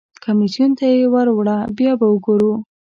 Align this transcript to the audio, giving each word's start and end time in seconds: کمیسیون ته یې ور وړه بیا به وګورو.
کمیسیون 0.23 0.71
ته 0.79 0.85
یې 0.93 1.05
ور 1.13 1.27
وړه 1.37 1.57
بیا 1.77 1.91
به 1.99 2.07
وګورو. 2.11 2.53